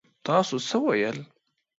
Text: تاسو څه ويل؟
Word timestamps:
تاسو 0.25 0.55
څه 0.67 0.75
ويل؟ 0.85 1.17